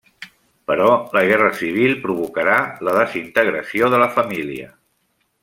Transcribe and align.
Però 0.69 0.87
la 1.17 1.21
Guerra 1.31 1.51
Civil 1.59 1.93
provocarà 2.07 2.57
la 2.89 2.95
desintegració 2.97 3.91
de 3.95 4.01
la 4.07 4.11
família. 4.19 4.73